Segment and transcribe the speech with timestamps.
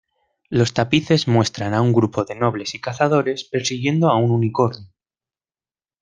[0.49, 4.89] Los tapices muestran a un grupo de nobles y cazadores persiguiendo a un unicornio.